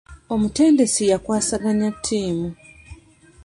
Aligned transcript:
Omutendesi 0.33 1.03
yakwasaganya 1.11 1.89
ttiimu. 1.95 2.49